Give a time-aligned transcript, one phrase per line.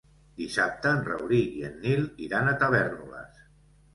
[0.41, 3.45] Dissabte en Rauric i en Nil iran a Tavèrnoles.